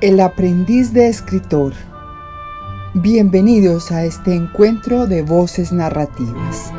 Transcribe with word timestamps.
El 0.00 0.20
aprendiz 0.20 0.92
de 0.92 1.08
escritor. 1.08 1.72
Bienvenidos 2.94 3.90
a 3.90 4.04
este 4.04 4.32
encuentro 4.32 5.08
de 5.08 5.22
voces 5.22 5.72
narrativas. 5.72 6.72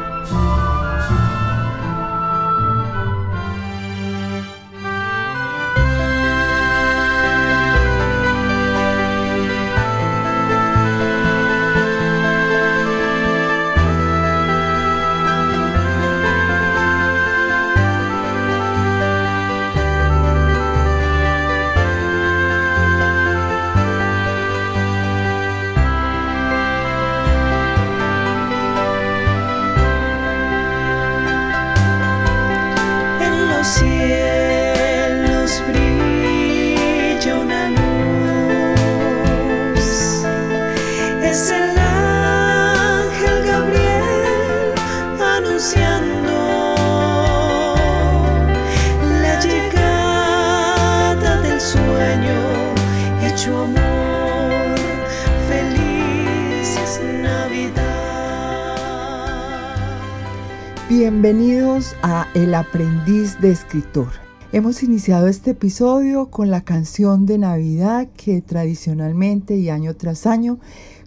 Bienvenidos 61.21 61.97
a 62.01 62.29
El 62.33 62.55
aprendiz 62.55 63.41
de 63.41 63.51
escritor. 63.51 64.07
Hemos 64.53 64.83
iniciado 64.83 65.27
este 65.27 65.51
episodio 65.51 66.27
con 66.27 66.49
la 66.49 66.61
canción 66.61 67.25
de 67.25 67.37
Navidad 67.37 68.07
que 68.15 68.41
tradicionalmente 68.41 69.57
y 69.57 69.69
año 69.69 69.97
tras 69.97 70.25
año 70.25 70.59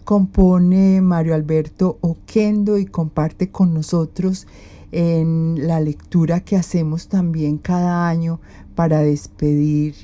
compone 0.03 1.01
Mario 1.01 1.33
Alberto 1.33 1.97
Oquendo 2.01 2.77
y 2.77 2.85
comparte 2.85 3.49
con 3.49 3.73
nosotros 3.73 4.45
en 4.91 5.67
la 5.67 5.79
lectura 5.79 6.41
que 6.41 6.57
hacemos 6.57 7.07
también 7.07 7.57
cada 7.57 8.07
año 8.07 8.39
para 8.75 8.99
despedir 8.99 9.95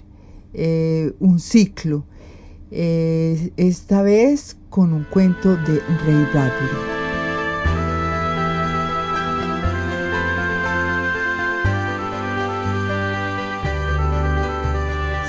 eh, 0.56 1.14
un 1.20 1.40
ciclo. 1.40 2.04
Eh, 2.72 3.54
esta 3.58 4.02
vez 4.02 4.58
con 4.72 4.92
un 4.92 5.04
cuento 5.04 5.56
de 5.56 5.80
Ray 6.04 6.28
Bradbury. 6.34 6.99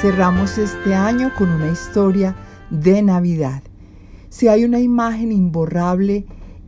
Cerramos 0.01 0.57
este 0.57 0.95
año 0.95 1.31
con 1.37 1.51
una 1.51 1.71
historia 1.71 2.35
de 2.71 3.03
Navidad. 3.03 3.63
Si 4.31 4.49
hay 4.49 4.65
una 4.65 4.81
imagen 4.81 5.31
imborrable, 5.31 6.25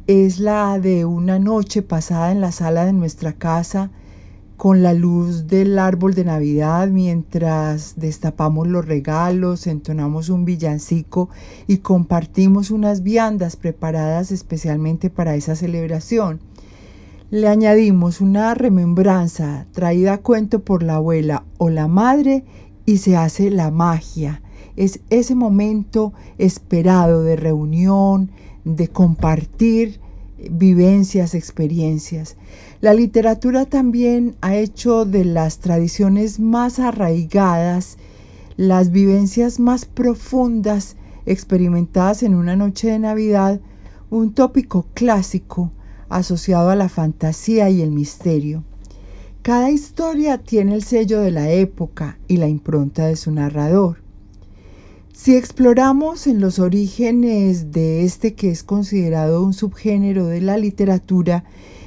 es 0.06 0.38
la 0.38 0.78
de 0.78 1.06
una 1.06 1.38
noche 1.38 1.80
pasada 1.80 2.30
en 2.30 2.42
la 2.42 2.52
sala 2.52 2.84
de 2.84 2.92
nuestra 2.92 3.32
casa 3.32 3.90
con 4.58 4.82
la 4.82 4.92
luz 4.92 5.46
del 5.46 5.78
árbol 5.78 6.12
de 6.12 6.26
Navidad 6.26 6.88
mientras 6.88 7.94
destapamos 7.96 8.68
los 8.68 8.84
regalos, 8.84 9.66
entonamos 9.66 10.28
un 10.28 10.44
villancico 10.44 11.30
y 11.66 11.78
compartimos 11.78 12.70
unas 12.70 13.02
viandas 13.02 13.56
preparadas 13.56 14.30
especialmente 14.30 15.08
para 15.08 15.36
esa 15.36 15.56
celebración. 15.56 16.40
Le 17.30 17.48
añadimos 17.48 18.20
una 18.20 18.52
remembranza 18.52 19.64
traída 19.72 20.12
a 20.12 20.18
cuento 20.18 20.60
por 20.60 20.82
la 20.82 20.96
abuela 20.96 21.44
o 21.56 21.70
la 21.70 21.88
madre 21.88 22.44
y 22.86 22.98
se 22.98 23.16
hace 23.16 23.50
la 23.50 23.70
magia. 23.70 24.42
Es 24.76 25.00
ese 25.10 25.34
momento 25.34 26.12
esperado 26.38 27.22
de 27.22 27.36
reunión, 27.36 28.30
de 28.64 28.88
compartir 28.88 30.00
vivencias, 30.50 31.34
experiencias. 31.34 32.36
La 32.80 32.94
literatura 32.94 33.66
también 33.66 34.36
ha 34.40 34.56
hecho 34.56 35.04
de 35.04 35.24
las 35.24 35.58
tradiciones 35.58 36.40
más 36.40 36.78
arraigadas, 36.78 37.98
las 38.56 38.90
vivencias 38.90 39.60
más 39.60 39.84
profundas 39.84 40.96
experimentadas 41.26 42.22
en 42.22 42.34
una 42.34 42.56
noche 42.56 42.88
de 42.88 42.98
Navidad, 42.98 43.60
un 44.10 44.34
tópico 44.34 44.86
clásico 44.94 45.70
asociado 46.08 46.70
a 46.70 46.76
la 46.76 46.88
fantasía 46.88 47.70
y 47.70 47.80
el 47.80 47.92
misterio. 47.92 48.64
Cada 49.42 49.72
historia 49.72 50.38
tiene 50.38 50.72
el 50.72 50.84
sello 50.84 51.20
de 51.20 51.32
la 51.32 51.50
época 51.50 52.16
y 52.28 52.36
la 52.36 52.46
impronta 52.46 53.06
de 53.06 53.16
su 53.16 53.32
narrador. 53.32 53.96
Si 55.12 55.34
exploramos 55.34 56.28
en 56.28 56.40
los 56.40 56.60
orígenes 56.60 57.72
de 57.72 58.04
este 58.04 58.34
que 58.34 58.52
es 58.52 58.62
considerado 58.62 59.42
un 59.42 59.52
subgénero 59.52 60.26
de 60.26 60.42
la 60.42 60.58
literatura, 60.58 61.42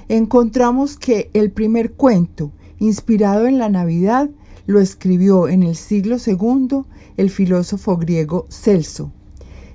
encontramos 0.10 0.98
que 0.98 1.30
el 1.34 1.50
primer 1.50 1.94
cuento, 1.94 2.52
inspirado 2.78 3.48
en 3.48 3.58
la 3.58 3.70
Navidad, 3.70 4.30
lo 4.66 4.82
escribió 4.82 5.48
en 5.48 5.64
el 5.64 5.78
siglo 5.78 6.18
II 6.18 6.82
el 7.16 7.30
filósofo 7.30 7.96
griego 7.96 8.48
Celso. 8.50 9.14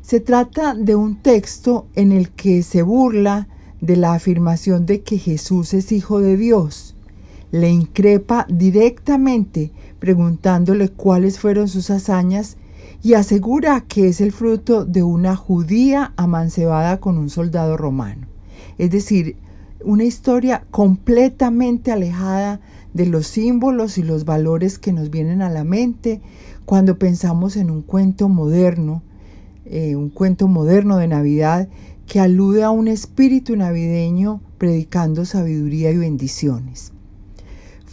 Se 0.02 0.20
trata 0.20 0.74
de 0.74 0.97
un 0.97 1.22
texto 1.22 1.86
en 1.94 2.12
el 2.12 2.28
que 2.28 2.62
se 2.62 2.82
burla 2.82 3.48
de 3.80 3.97
la 3.97 4.12
afirmación 4.12 4.84
de 4.84 5.00
que 5.00 5.16
Jesús 5.16 5.72
es 5.72 5.92
hijo 5.92 6.20
de 6.20 6.36
Dios 6.36 6.94
le 7.53 7.71
increpa 7.71 8.47
directamente 8.49 9.72
preguntándole 9.99 10.88
cuáles 10.88 11.38
fueron 11.38 11.69
sus 11.69 11.91
hazañas 11.91 12.56
y 13.03 13.15
asegura 13.15 13.81
que 13.83 14.09
es 14.09 14.21
el 14.21 14.33
fruto 14.33 14.84
de 14.84 15.03
una 15.03 15.37
judía 15.37 16.12
amancebada 16.16 17.00
con 17.00 17.19
un 17.19 17.31
soldado 17.31 17.77
romano. 17.77 18.27
Es 18.78 18.91
decir, 18.91 19.37
una 19.84 20.05
historia 20.05 20.65
completamente 20.71 21.91
alejada 21.91 22.60
de 22.93 23.06
los 23.06 23.27
símbolos 23.27 23.99
y 23.99 24.03
los 24.03 24.25
valores 24.25 24.78
que 24.78 24.93
nos 24.93 25.10
vienen 25.10 25.43
a 25.43 25.50
la 25.50 25.65
mente 25.65 26.21
cuando 26.66 26.99
pensamos 26.99 27.56
en 27.56 27.71
un 27.71 27.83
cuento 27.83 28.28
moderno, 28.28 29.03
eh, 29.65 29.97
un 29.97 30.10
cuento 30.10 30.49
moderno 30.49 30.99
de 30.99 31.09
Navidad 31.09 31.69
que 32.06 32.21
alude 32.21 32.65
a 32.65 32.71
un 32.71 32.89
espíritu 32.89 33.56
navideño 33.56 34.41
predicando 34.59 35.25
sabiduría 35.25 35.91
y 35.91 35.97
bendiciones. 35.97 36.93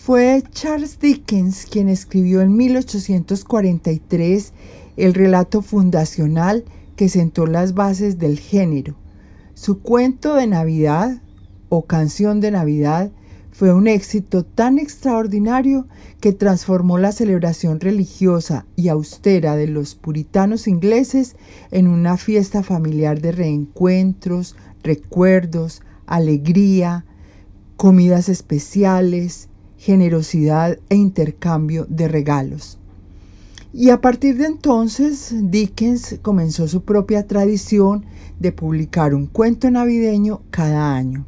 Fue 0.07 0.41
Charles 0.51 0.99
Dickens 1.01 1.65
quien 1.69 1.89
escribió 1.89 2.39
en 2.39 2.55
1843 2.55 4.53
el 4.95 5.13
relato 5.13 5.61
fundacional 5.61 6.63
que 6.95 7.09
sentó 7.09 7.45
las 7.45 7.73
bases 7.73 8.17
del 8.17 8.39
género. 8.39 8.95
Su 9.53 9.81
cuento 9.81 10.35
de 10.35 10.47
Navidad 10.47 11.21
o 11.67 11.87
canción 11.87 12.39
de 12.39 12.51
Navidad 12.51 13.11
fue 13.51 13.73
un 13.73 13.85
éxito 13.89 14.45
tan 14.45 14.79
extraordinario 14.79 15.89
que 16.21 16.31
transformó 16.31 16.97
la 16.97 17.11
celebración 17.11 17.81
religiosa 17.81 18.65
y 18.77 18.87
austera 18.87 19.57
de 19.57 19.67
los 19.67 19.95
puritanos 19.95 20.69
ingleses 20.69 21.35
en 21.69 21.89
una 21.89 22.15
fiesta 22.15 22.63
familiar 22.63 23.19
de 23.19 23.33
reencuentros, 23.33 24.55
recuerdos, 24.83 25.81
alegría, 26.05 27.03
comidas 27.75 28.29
especiales, 28.29 29.49
generosidad 29.87 30.77
e 30.89 30.95
intercambio 30.95 31.85
de 31.87 32.09
regalos. 32.09 32.77
Y 33.71 33.89
a 33.89 34.01
partir 34.01 34.35
de 34.35 34.47
entonces, 34.47 35.33
Dickens 35.33 36.19
comenzó 36.21 36.67
su 36.67 36.81
propia 36.81 37.25
tradición 37.25 38.03
de 38.37 38.51
publicar 38.51 39.15
un 39.15 39.27
cuento 39.27 39.71
navideño 39.71 40.41
cada 40.49 40.93
año. 40.93 41.25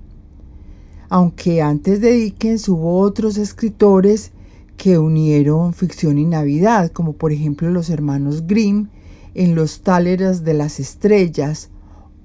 Aunque 1.07 1.61
antes 1.61 2.01
de 2.01 2.11
Dickens 2.11 2.67
hubo 2.67 2.99
otros 2.99 3.37
escritores 3.37 4.33
que 4.75 4.97
unieron 4.97 5.73
ficción 5.73 6.17
y 6.17 6.25
Navidad, 6.25 6.91
como 6.91 7.13
por 7.13 7.31
ejemplo 7.31 7.69
los 7.69 7.89
hermanos 7.89 8.45
Grimm 8.45 8.89
en 9.35 9.55
Los 9.55 9.83
Táleras 9.83 10.43
de 10.43 10.55
las 10.55 10.81
Estrellas 10.81 11.69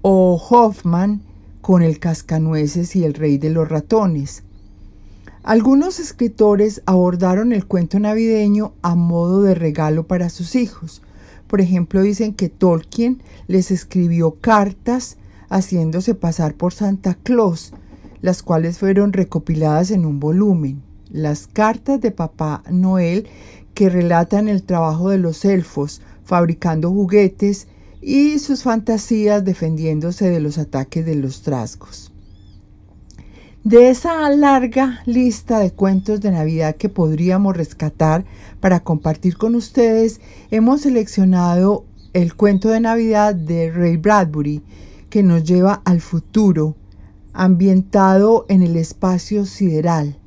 o 0.03 0.35
Hoffman 0.51 1.23
con 1.61 1.83
El 1.85 2.01
Cascanueces 2.01 2.97
y 2.97 3.05
El 3.05 3.15
Rey 3.15 3.39
de 3.39 3.51
los 3.51 3.69
Ratones. 3.69 4.44
Algunos 5.45 6.01
escritores 6.01 6.81
abordaron 6.87 7.53
el 7.53 7.67
cuento 7.67 8.01
navideño 8.01 8.73
a 8.81 8.95
modo 8.95 9.43
de 9.43 9.55
regalo 9.55 10.07
para 10.07 10.31
sus 10.31 10.55
hijos. 10.55 11.03
Por 11.49 11.61
ejemplo, 11.61 12.01
dicen 12.01 12.33
que 12.33 12.49
Tolkien 12.49 13.23
les 13.47 13.71
escribió 13.71 14.37
cartas 14.41 15.19
haciéndose 15.51 16.15
pasar 16.15 16.55
por 16.55 16.73
Santa 16.73 17.19
Claus, 17.23 17.75
las 18.23 18.43
cuales 18.43 18.79
fueron 18.79 19.13
recopiladas 19.13 19.91
en 19.91 20.07
un 20.07 20.19
volumen. 20.19 20.83
Las 21.11 21.47
cartas 21.47 22.01
de 22.01 22.11
Papá 22.11 22.63
Noel 22.71 23.29
que 23.75 23.91
relatan 23.91 24.49
el 24.49 24.63
trabajo 24.63 25.11
de 25.11 25.19
los 25.19 25.45
elfos 25.45 26.01
fabricando 26.25 26.91
juguetes 26.91 27.69
y 28.01 28.39
sus 28.39 28.63
fantasías 28.63 29.45
defendiéndose 29.45 30.31
de 30.31 30.41
los 30.41 30.57
ataques 30.57 31.05
de 31.05 31.17
los 31.17 31.43
trasgos. 31.43 32.14
De 33.65 33.89
esa 33.89 34.29
larga 34.29 35.01
lista 35.07 35.59
de 35.59 35.71
cuentos 35.71 36.21
de 36.21 36.31
Navidad 36.31 36.77
que 36.77 36.91
podríamos 36.91 37.57
rescatar 37.57 38.27
para 38.61 38.81
compartir 38.81 39.39
con 39.39 39.55
ustedes, 39.55 40.21
hemos 40.51 40.83
seleccionado 40.83 41.87
el 42.13 42.35
cuento 42.35 42.69
de 42.69 42.81
Navidad 42.81 43.35
de 43.35 43.71
Ray 43.71 43.97
Bradbury, 43.97 44.63
que 45.09 45.23
nos 45.23 45.45
lleva 45.45 45.81
al 45.87 46.03
futuro, 46.03 46.77
ambientado 47.33 48.45
en 48.51 48.63
el 48.63 48.77
espacio 48.77 49.47
sideral. 49.47 50.19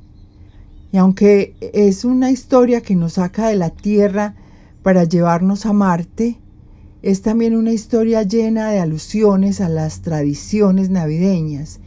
Y 0.90 0.96
aunque 0.96 1.54
es 1.60 2.04
una 2.04 2.32
historia 2.32 2.80
que 2.80 2.96
nos 2.96 3.12
saca 3.12 3.46
de 3.46 3.54
la 3.54 3.70
Tierra 3.70 4.34
para 4.82 5.04
llevarnos 5.04 5.64
a 5.64 5.72
Marte, 5.72 6.40
es 7.02 7.22
también 7.22 7.54
una 7.54 7.70
historia 7.70 8.24
llena 8.24 8.70
de 8.70 8.80
alusiones 8.80 9.60
a 9.60 9.68
las 9.68 10.00
tradiciones 10.00 10.90
navideñas 10.90 11.78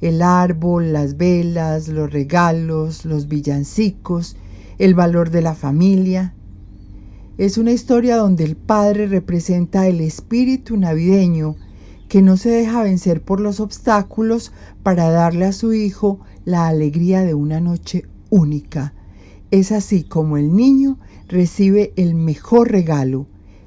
el 0.00 0.22
árbol, 0.22 0.92
las 0.92 1.16
velas, 1.16 1.88
los 1.88 2.12
regalos, 2.12 3.04
los 3.04 3.28
villancicos, 3.28 4.36
el 4.78 4.94
valor 4.94 5.30
de 5.30 5.42
la 5.42 5.54
familia. 5.54 6.34
Es 7.38 7.58
una 7.58 7.72
historia 7.72 8.16
donde 8.16 8.44
el 8.44 8.56
padre 8.56 9.06
representa 9.06 9.86
el 9.86 10.00
espíritu 10.00 10.76
navideño 10.76 11.56
que 12.08 12.22
no 12.22 12.36
se 12.36 12.50
deja 12.50 12.82
vencer 12.82 13.22
por 13.22 13.40
los 13.40 13.60
obstáculos 13.60 14.52
para 14.82 15.10
darle 15.10 15.46
a 15.46 15.52
su 15.52 15.72
hijo 15.72 16.20
la 16.44 16.66
alegría 16.66 17.22
de 17.22 17.34
una 17.34 17.60
noche 17.60 18.06
única. 18.30 18.94
Es 19.50 19.70
así 19.72 20.02
como 20.02 20.36
el 20.36 20.54
niño 20.54 20.98
recibe 21.28 21.92
el 21.96 22.14
mejor 22.14 22.72
regalo, 22.72 23.26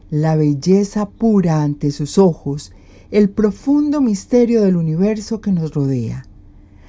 la 0.09 0.35
belleza 0.35 1.09
pura 1.09 1.63
ante 1.63 1.91
sus 1.91 2.17
ojos, 2.17 2.73
el 3.13 3.29
profundo 3.29 4.01
misterio 4.01 4.63
del 4.63 4.75
universo 4.75 5.39
que 5.39 5.51
nos 5.51 5.71
rodea. 5.75 6.25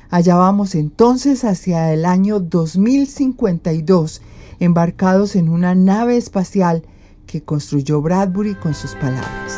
Allá 0.08 0.36
vamos 0.36 0.74
entonces 0.74 1.44
hacia 1.44 1.92
el 1.92 2.06
año 2.06 2.40
2052, 2.40 4.22
embarcados 4.58 5.36
en 5.36 5.50
una 5.50 5.74
nave 5.74 6.16
espacial 6.16 6.82
que 7.26 7.42
construyó 7.42 8.00
Bradbury 8.00 8.54
con 8.54 8.72
sus 8.72 8.94
palabras. 8.94 9.52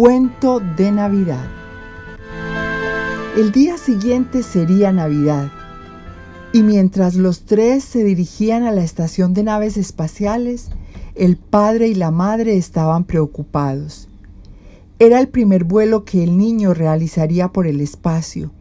Cuento 0.00 0.62
de 0.78 0.90
Navidad. 0.92 1.44
El 3.36 3.52
día 3.52 3.76
siguiente 3.76 4.42
sería 4.42 4.92
Navidad, 4.92 5.52
y 6.54 6.62
mientras 6.62 7.16
los 7.16 7.42
tres 7.42 7.84
se 7.84 8.02
dirigían 8.02 8.62
a 8.62 8.72
la 8.72 8.82
estación 8.82 9.34
de 9.34 9.42
naves 9.42 9.76
espaciales, 9.76 10.70
el 11.16 11.36
padre 11.36 11.88
y 11.88 11.94
la 11.94 12.10
madre 12.10 12.56
estaban 12.56 13.04
preocupados. 13.04 14.08
Era 14.98 15.20
el 15.20 15.28
primer 15.28 15.64
vuelo 15.64 16.06
que 16.06 16.24
el 16.24 16.38
niño 16.38 16.72
realizaría 16.72 17.48
por 17.48 17.66
el 17.66 17.82
espacio, 17.82 18.52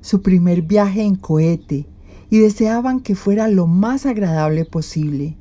su 0.00 0.20
primer 0.20 0.62
viaje 0.62 1.02
en 1.02 1.14
cohete, 1.14 1.86
y 2.28 2.38
deseaban 2.38 2.98
que 2.98 3.14
fuera 3.14 3.46
lo 3.46 3.68
más 3.68 4.04
agradable 4.04 4.64
posible 4.64 5.36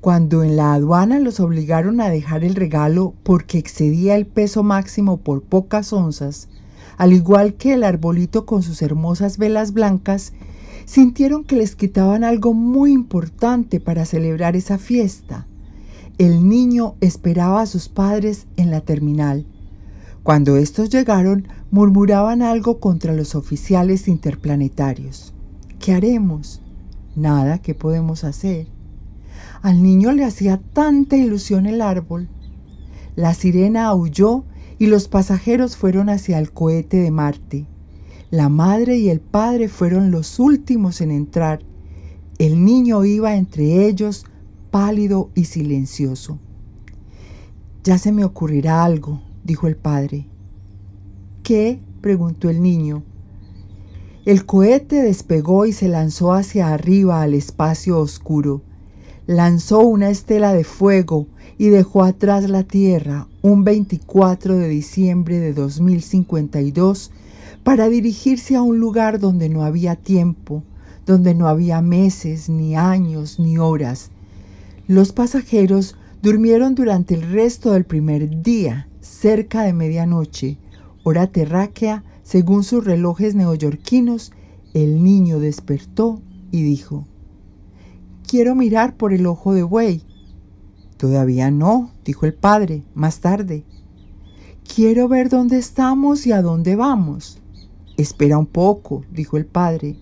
cuando 0.00 0.44
en 0.44 0.56
la 0.56 0.74
aduana 0.74 1.18
los 1.18 1.40
obligaron 1.40 2.00
a 2.00 2.08
dejar 2.08 2.44
el 2.44 2.54
regalo 2.54 3.14
porque 3.24 3.58
excedía 3.58 4.14
el 4.14 4.26
peso 4.26 4.62
máximo 4.62 5.16
por 5.16 5.42
pocas 5.42 5.92
onzas, 5.92 6.48
al 6.96 7.12
igual 7.12 7.54
que 7.54 7.74
el 7.74 7.84
arbolito 7.84 8.46
con 8.46 8.62
sus 8.62 8.80
hermosas 8.82 9.38
velas 9.38 9.72
blancas, 9.72 10.32
sintieron 10.84 11.44
que 11.44 11.56
les 11.56 11.76
quitaban 11.76 12.24
algo 12.24 12.54
muy 12.54 12.92
importante 12.92 13.80
para 13.80 14.04
celebrar 14.04 14.56
esa 14.56 14.78
fiesta. 14.78 15.46
El 16.16 16.48
niño 16.48 16.94
esperaba 17.00 17.60
a 17.62 17.66
sus 17.66 17.88
padres 17.88 18.46
en 18.56 18.70
la 18.70 18.80
terminal. 18.80 19.46
Cuando 20.22 20.56
estos 20.56 20.90
llegaron, 20.90 21.48
murmuraban 21.70 22.42
algo 22.42 22.80
contra 22.80 23.14
los 23.14 23.34
oficiales 23.34 24.08
interplanetarios. 24.08 25.32
¿Qué 25.78 25.92
haremos? 25.92 26.60
Nada, 27.14 27.58
¿qué 27.58 27.74
podemos 27.74 28.24
hacer? 28.24 28.77
Al 29.62 29.82
niño 29.82 30.12
le 30.12 30.24
hacía 30.24 30.60
tanta 30.72 31.16
ilusión 31.16 31.66
el 31.66 31.82
árbol. 31.82 32.28
La 33.16 33.34
sirena 33.34 33.86
aulló 33.86 34.44
y 34.78 34.86
los 34.86 35.08
pasajeros 35.08 35.76
fueron 35.76 36.08
hacia 36.08 36.38
el 36.38 36.52
cohete 36.52 36.98
de 36.98 37.10
Marte. 37.10 37.66
La 38.30 38.48
madre 38.48 38.98
y 38.98 39.08
el 39.08 39.20
padre 39.20 39.68
fueron 39.68 40.12
los 40.12 40.38
últimos 40.38 41.00
en 41.00 41.10
entrar. 41.10 41.60
El 42.38 42.64
niño 42.64 43.04
iba 43.04 43.34
entre 43.34 43.88
ellos, 43.88 44.26
pálido 44.70 45.30
y 45.34 45.44
silencioso. 45.44 46.38
Ya 47.82 47.98
se 47.98 48.12
me 48.12 48.24
ocurrirá 48.24 48.84
algo, 48.84 49.22
dijo 49.42 49.66
el 49.66 49.76
padre. 49.76 50.26
¿Qué? 51.42 51.80
preguntó 52.00 52.48
el 52.48 52.62
niño. 52.62 53.02
El 54.24 54.46
cohete 54.46 55.02
despegó 55.02 55.66
y 55.66 55.72
se 55.72 55.88
lanzó 55.88 56.32
hacia 56.32 56.72
arriba 56.72 57.22
al 57.22 57.34
espacio 57.34 57.98
oscuro 57.98 58.62
lanzó 59.28 59.80
una 59.80 60.08
estela 60.08 60.54
de 60.54 60.64
fuego 60.64 61.26
y 61.58 61.68
dejó 61.68 62.02
atrás 62.02 62.48
la 62.48 62.62
Tierra 62.62 63.28
un 63.42 63.62
24 63.62 64.56
de 64.56 64.68
diciembre 64.68 65.38
de 65.38 65.52
2052 65.52 67.10
para 67.62 67.90
dirigirse 67.90 68.56
a 68.56 68.62
un 68.62 68.78
lugar 68.80 69.18
donde 69.20 69.50
no 69.50 69.64
había 69.64 69.96
tiempo, 69.96 70.62
donde 71.04 71.34
no 71.34 71.46
había 71.46 71.82
meses, 71.82 72.48
ni 72.48 72.74
años, 72.74 73.38
ni 73.38 73.58
horas. 73.58 74.12
Los 74.86 75.12
pasajeros 75.12 75.94
durmieron 76.22 76.74
durante 76.74 77.14
el 77.14 77.20
resto 77.20 77.72
del 77.72 77.84
primer 77.84 78.42
día, 78.42 78.88
cerca 79.02 79.62
de 79.62 79.74
medianoche, 79.74 80.56
hora 81.04 81.26
terráquea, 81.26 82.02
según 82.22 82.64
sus 82.64 82.82
relojes 82.82 83.34
neoyorquinos, 83.34 84.32
el 84.72 85.04
niño 85.04 85.38
despertó 85.38 86.22
y 86.50 86.62
dijo, 86.62 87.04
Quiero 88.28 88.54
mirar 88.54 88.94
por 88.98 89.14
el 89.14 89.24
ojo 89.24 89.54
de 89.54 89.62
buey. 89.62 90.02
Todavía 90.98 91.50
no, 91.50 91.92
dijo 92.04 92.26
el 92.26 92.34
padre, 92.34 92.82
más 92.92 93.20
tarde. 93.20 93.64
Quiero 94.74 95.08
ver 95.08 95.30
dónde 95.30 95.56
estamos 95.56 96.26
y 96.26 96.32
a 96.32 96.42
dónde 96.42 96.76
vamos. 96.76 97.40
Espera 97.96 98.36
un 98.36 98.44
poco, 98.44 99.02
dijo 99.10 99.38
el 99.38 99.46
padre. 99.46 99.96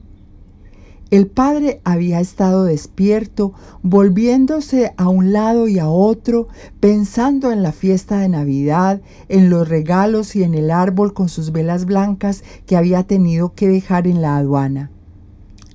El 1.12 1.28
padre 1.28 1.80
había 1.84 2.18
estado 2.18 2.64
despierto, 2.64 3.52
volviéndose 3.84 4.92
a 4.96 5.08
un 5.08 5.32
lado 5.32 5.68
y 5.68 5.78
a 5.78 5.88
otro, 5.88 6.48
pensando 6.80 7.52
en 7.52 7.62
la 7.62 7.70
fiesta 7.70 8.18
de 8.18 8.28
Navidad, 8.28 9.02
en 9.28 9.50
los 9.50 9.68
regalos 9.68 10.34
y 10.34 10.42
en 10.42 10.54
el 10.54 10.72
árbol 10.72 11.14
con 11.14 11.28
sus 11.28 11.52
velas 11.52 11.84
blancas 11.84 12.42
que 12.66 12.76
había 12.76 13.04
tenido 13.04 13.54
que 13.54 13.68
dejar 13.68 14.08
en 14.08 14.20
la 14.20 14.36
aduana. 14.36 14.90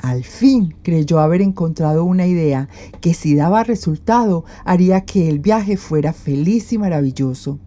Al 0.02 0.24
fin 0.24 0.74
creyó 0.82 1.20
haber 1.20 1.44
encontrado 1.44 2.06
una 2.06 2.26
idea 2.26 2.70
que 3.02 3.14
si 3.14 3.36
daba 3.36 3.64
resultado 3.64 4.46
haría 4.66 5.02
que 5.02 5.30
el 5.30 5.40
viaje 5.40 5.78
fuera 5.78 6.12
feliz 6.12 6.74
y 6.74 6.80
maravilloso. 6.80 7.60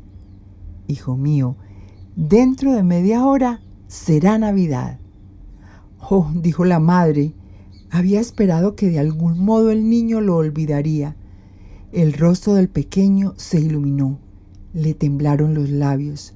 Hijo 0.89 1.17
mío, 1.17 1.57
dentro 2.17 2.73
de 2.73 2.83
media 2.83 3.25
hora 3.25 3.61
será 3.87 4.37
Navidad. 4.37 4.99
Oh, 6.11 6.29
dijo 6.35 6.65
la 6.65 6.81
madre, 6.81 7.35
había 7.89 8.21
esperado 8.21 8.75
que 8.75 8.89
de 8.89 8.99
algún 8.99 9.39
modo 9.39 9.71
el 9.71 9.89
niño 9.89 10.21
lo 10.21 10.37
olvidaría. 10.37 11.15
El 11.93 12.15
rostro 12.15 12.55
del 12.55 12.69
pequeño 12.69 13.35
se 13.37 13.61
iluminó. 13.61 14.19
Le 14.73 14.95
temblaron 14.95 15.55
los 15.55 15.71
labios. 15.71 16.35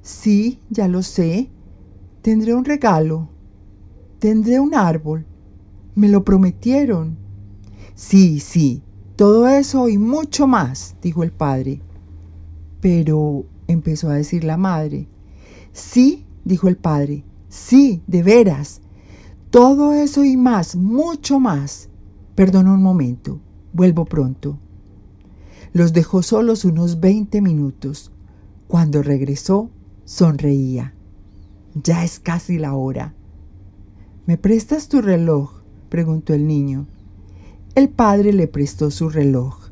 Sí, 0.00 0.60
ya 0.70 0.88
lo 0.88 1.02
sé. 1.02 1.50
Tendré 2.22 2.54
un 2.54 2.64
regalo, 2.64 3.28
Tendré 4.18 4.58
un 4.58 4.74
árbol. 4.74 5.26
Me 5.94 6.08
lo 6.08 6.24
prometieron. 6.24 7.16
Sí, 7.94 8.40
sí, 8.40 8.82
todo 9.16 9.48
eso 9.48 9.88
y 9.88 9.98
mucho 9.98 10.46
más, 10.46 10.96
dijo 11.02 11.22
el 11.22 11.32
padre. 11.32 11.82
Pero, 12.80 13.46
empezó 13.66 14.08
a 14.08 14.14
decir 14.14 14.44
la 14.44 14.56
madre. 14.56 15.08
Sí, 15.72 16.24
dijo 16.44 16.68
el 16.68 16.76
padre, 16.76 17.24
sí, 17.48 18.02
de 18.06 18.22
veras. 18.22 18.80
Todo 19.50 19.92
eso 19.92 20.24
y 20.24 20.36
más, 20.36 20.76
mucho 20.76 21.40
más. 21.40 21.88
Perdona 22.34 22.72
un 22.72 22.82
momento, 22.82 23.40
vuelvo 23.72 24.04
pronto. 24.04 24.58
Los 25.72 25.92
dejó 25.92 26.22
solos 26.22 26.64
unos 26.64 27.00
20 27.00 27.40
minutos. 27.42 28.12
Cuando 28.68 29.02
regresó, 29.02 29.70
sonreía. 30.04 30.94
Ya 31.74 32.04
es 32.04 32.20
casi 32.20 32.58
la 32.58 32.74
hora. 32.74 33.14
¿Me 34.28 34.36
prestas 34.36 34.88
tu 34.88 35.00
reloj? 35.00 35.62
preguntó 35.88 36.34
el 36.34 36.46
niño. 36.46 36.86
El 37.74 37.88
padre 37.88 38.34
le 38.34 38.46
prestó 38.46 38.90
su 38.90 39.08
reloj. 39.08 39.70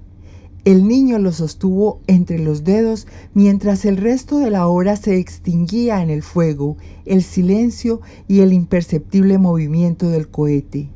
El 0.64 0.88
niño 0.88 1.18
lo 1.18 1.30
sostuvo 1.30 2.00
entre 2.06 2.38
los 2.38 2.64
dedos 2.64 3.06
mientras 3.34 3.84
el 3.84 3.98
resto 3.98 4.38
de 4.38 4.50
la 4.50 4.66
hora 4.66 4.96
se 4.96 5.18
extinguía 5.18 6.02
en 6.02 6.08
el 6.08 6.22
fuego, 6.22 6.78
el 7.04 7.22
silencio 7.22 8.00
y 8.28 8.40
el 8.40 8.54
imperceptible 8.54 9.36
movimiento 9.36 10.08
del 10.08 10.28
cohete. 10.28 10.88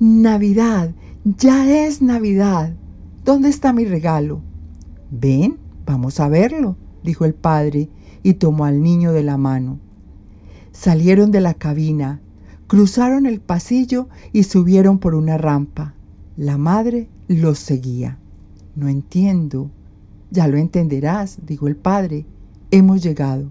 Navidad, 0.00 0.92
ya 1.24 1.86
es 1.86 2.02
Navidad. 2.02 2.74
¿Dónde 3.24 3.50
está 3.50 3.72
mi 3.72 3.84
regalo? 3.84 4.40
Ven, 5.12 5.58
vamos 5.86 6.18
a 6.18 6.28
verlo, 6.28 6.74
dijo 7.04 7.24
el 7.24 7.34
padre 7.34 7.88
y 8.24 8.34
tomó 8.34 8.64
al 8.64 8.82
niño 8.82 9.12
de 9.12 9.22
la 9.22 9.36
mano. 9.36 9.78
Salieron 10.72 11.30
de 11.30 11.40
la 11.40 11.54
cabina, 11.54 12.20
cruzaron 12.70 13.26
el 13.26 13.40
pasillo 13.40 14.08
y 14.32 14.44
subieron 14.44 15.00
por 15.00 15.16
una 15.16 15.36
rampa. 15.36 15.92
La 16.36 16.56
madre 16.56 17.08
los 17.26 17.58
seguía. 17.58 18.20
No 18.76 18.86
entiendo. 18.86 19.72
Ya 20.30 20.46
lo 20.46 20.56
entenderás, 20.56 21.40
dijo 21.44 21.66
el 21.66 21.74
padre. 21.74 22.26
Hemos 22.70 23.02
llegado. 23.02 23.50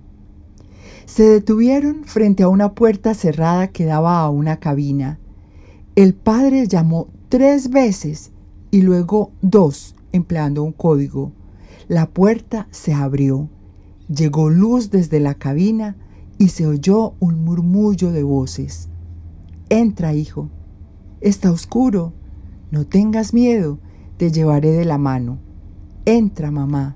Se 1.05 1.23
detuvieron 1.23 2.05
frente 2.05 2.43
a 2.43 2.47
una 2.47 2.75
puerta 2.75 3.13
cerrada 3.13 3.67
que 3.67 3.83
daba 3.83 4.21
a 4.21 4.29
una 4.29 4.61
cabina. 4.61 5.19
El 5.97 6.13
padre 6.13 6.65
llamó 6.65 7.09
tres 7.27 7.71
veces 7.71 8.31
y 8.71 8.83
luego 8.83 9.33
dos, 9.41 9.97
empleando 10.13 10.63
un 10.63 10.71
código. 10.71 11.33
La 11.89 12.09
puerta 12.09 12.69
se 12.71 12.93
abrió. 12.93 13.49
Llegó 14.07 14.49
luz 14.49 14.91
desde 14.91 15.19
la 15.19 15.33
cabina 15.33 15.97
y 16.37 16.47
se 16.47 16.65
oyó 16.65 17.15
un 17.19 17.43
murmullo 17.43 18.13
de 18.13 18.23
voces. 18.23 18.87
Entra, 19.69 20.13
hijo. 20.13 20.49
Está 21.21 21.51
oscuro. 21.51 22.13
No 22.71 22.87
tengas 22.87 23.35
miedo, 23.35 23.77
te 24.17 24.31
llevaré 24.31 24.71
de 24.71 24.83
la 24.83 24.97
mano. 24.97 25.37
Entra, 26.05 26.49
mamá. 26.49 26.95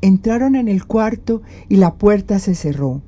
Entraron 0.00 0.56
en 0.56 0.66
el 0.66 0.86
cuarto 0.86 1.42
y 1.68 1.76
la 1.76 1.94
puerta 1.94 2.40
se 2.40 2.56
cerró. 2.56 3.02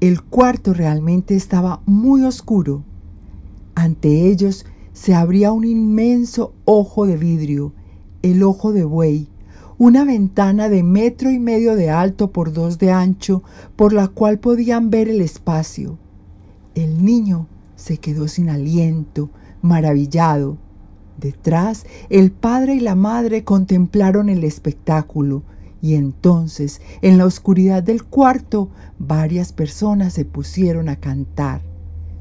El 0.00 0.20
cuarto 0.20 0.74
realmente 0.74 1.36
estaba 1.36 1.80
muy 1.86 2.24
oscuro. 2.24 2.82
Ante 3.76 4.26
ellos 4.28 4.66
se 4.92 5.14
abría 5.14 5.52
un 5.52 5.64
inmenso 5.64 6.54
ojo 6.64 7.06
de 7.06 7.16
vidrio, 7.16 7.72
el 8.22 8.42
ojo 8.42 8.72
de 8.72 8.82
buey, 8.82 9.28
una 9.78 10.04
ventana 10.04 10.68
de 10.68 10.82
metro 10.82 11.30
y 11.30 11.38
medio 11.38 11.76
de 11.76 11.90
alto 11.90 12.32
por 12.32 12.52
dos 12.52 12.78
de 12.78 12.90
ancho, 12.90 13.44
por 13.76 13.92
la 13.92 14.08
cual 14.08 14.40
podían 14.40 14.90
ver 14.90 15.08
el 15.08 15.20
espacio. 15.20 15.98
El 16.74 17.04
niño 17.04 17.46
se 17.82 17.98
quedó 17.98 18.28
sin 18.28 18.48
aliento, 18.48 19.30
maravillado. 19.60 20.56
Detrás, 21.18 21.84
el 22.10 22.30
padre 22.30 22.76
y 22.76 22.80
la 22.80 22.94
madre 22.94 23.44
contemplaron 23.44 24.28
el 24.28 24.44
espectáculo, 24.44 25.42
y 25.80 25.94
entonces, 25.94 26.80
en 27.02 27.18
la 27.18 27.26
oscuridad 27.26 27.82
del 27.82 28.04
cuarto, 28.04 28.70
varias 28.98 29.52
personas 29.52 30.12
se 30.12 30.24
pusieron 30.24 30.88
a 30.88 30.96
cantar. 30.96 31.60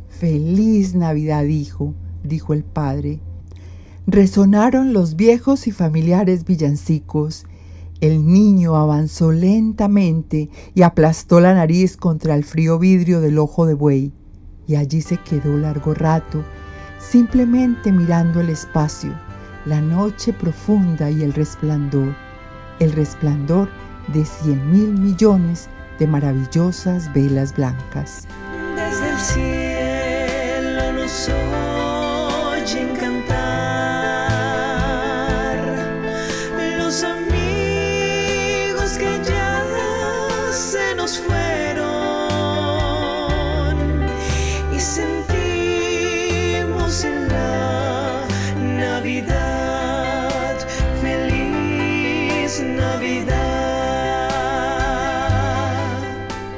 Feliz 0.10 0.96
Navidad, 0.96 1.44
hijo, 1.44 1.94
dijo 2.24 2.54
el 2.54 2.64
padre. 2.64 3.20
Resonaron 4.08 4.94
los 4.94 5.16
viejos 5.16 5.68
y 5.68 5.72
familiares 5.72 6.44
villancicos. 6.44 7.46
El 8.02 8.26
niño 8.26 8.76
avanzó 8.76 9.32
lentamente 9.32 10.50
y 10.74 10.82
aplastó 10.82 11.40
la 11.40 11.54
nariz 11.54 11.98
contra 11.98 12.34
el 12.34 12.44
frío 12.44 12.80
vidrio 12.80 13.22
del 13.22 13.38
ojo 13.38 13.68
de 13.68 13.76
buey, 13.76 14.12
y 14.72 14.78
allí 14.78 15.02
se 15.02 15.18
quedó 15.18 15.58
largo 15.58 15.94
rato, 15.94 16.46
simplemente 16.98 17.92
mirando 17.92 18.40
el 18.40 18.50
espacio, 18.50 19.14
la 19.66 19.82
noche 19.82 20.32
profunda 20.32 21.12
y 21.12 21.24
el 21.24 21.34
resplandor, 21.34 22.16
el 22.80 22.94
resplandor 22.94 23.70
de 24.14 24.24
cien 24.24 24.72
mil 24.72 24.94
millones 24.94 25.68
de 26.00 26.08
maravillosas 26.08 27.14
velas 27.14 27.54
blancas. 27.54 28.26
Desde 28.78 29.10
el 29.12 29.20
cielo 29.20 29.61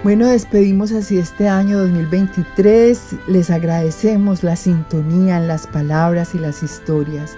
Bueno, 0.03 0.27
despedimos 0.27 0.91
así 0.91 1.17
este 1.17 1.47
año 1.47 1.79
2023. 1.79 3.15
Les 3.27 3.49
agradecemos 3.49 4.43
la 4.43 4.57
sintonía 4.57 5.37
en 5.37 5.47
las 5.47 5.65
palabras 5.65 6.35
y 6.35 6.39
las 6.39 6.61
historias. 6.61 7.37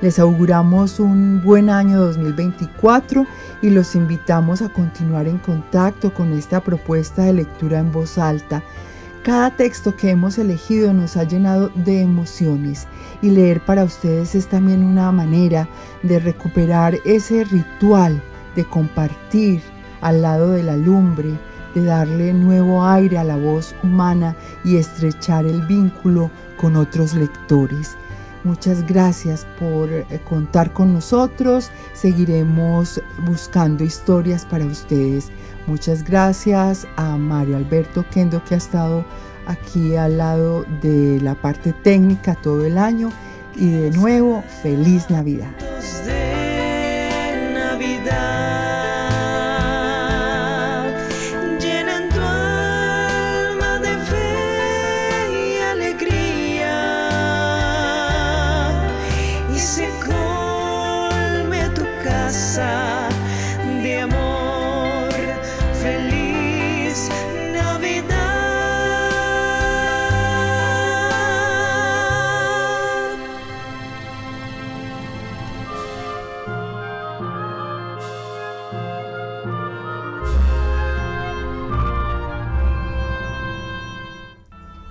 Les 0.00 0.18
auguramos 0.18 1.00
un 1.00 1.42
buen 1.42 1.68
año 1.68 2.00
2024 2.00 3.26
y 3.60 3.68
los 3.68 3.94
invitamos 3.94 4.62
a 4.62 4.70
continuar 4.70 5.28
en 5.28 5.36
contacto 5.36 6.14
con 6.14 6.32
esta 6.32 6.62
propuesta 6.62 7.24
de 7.24 7.34
lectura 7.34 7.80
en 7.80 7.92
voz 7.92 8.16
alta. 8.16 8.62
Cada 9.22 9.54
texto 9.54 9.94
que 9.94 10.08
hemos 10.08 10.38
elegido 10.38 10.94
nos 10.94 11.14
ha 11.18 11.24
llenado 11.24 11.70
de 11.74 12.00
emociones 12.00 12.86
y 13.20 13.28
leer 13.28 13.60
para 13.60 13.84
ustedes 13.84 14.34
es 14.34 14.46
también 14.46 14.82
una 14.82 15.12
manera 15.12 15.68
de 16.02 16.20
recuperar 16.20 16.96
ese 17.04 17.44
ritual 17.44 18.22
de 18.56 18.64
compartir 18.64 19.60
al 20.00 20.22
lado 20.22 20.52
de 20.52 20.62
la 20.62 20.76
lumbre, 20.78 21.34
de 21.74 21.84
darle 21.84 22.32
nuevo 22.32 22.84
aire 22.84 23.18
a 23.18 23.24
la 23.24 23.36
voz 23.36 23.74
humana 23.82 24.36
y 24.64 24.76
estrechar 24.76 25.46
el 25.46 25.62
vínculo 25.66 26.30
con 26.56 26.76
otros 26.76 27.14
lectores. 27.14 27.96
Muchas 28.44 28.86
gracias 28.86 29.46
por 29.58 29.90
eh, 29.90 30.06
contar 30.28 30.72
con 30.72 30.92
nosotros. 30.92 31.70
Seguiremos 31.92 33.00
buscando 33.26 33.84
historias 33.84 34.44
para 34.46 34.64
ustedes. 34.64 35.30
Muchas 35.66 36.04
gracias 36.04 36.86
a 36.96 37.16
Mario 37.16 37.56
Alberto 37.56 38.04
Kendo 38.10 38.42
que 38.44 38.54
ha 38.54 38.58
estado 38.58 39.04
aquí 39.46 39.96
al 39.96 40.18
lado 40.18 40.64
de 40.80 41.20
la 41.20 41.34
parte 41.34 41.72
técnica 41.72 42.36
todo 42.36 42.64
el 42.64 42.78
año. 42.78 43.10
Y 43.56 43.70
de 43.70 43.90
nuevo, 43.90 44.44
feliz 44.62 45.10
Navidad. 45.10 45.50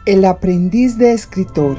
El 0.07 0.23
aprendiz 0.23 0.97
de 0.97 1.11
escritor. 1.11 1.75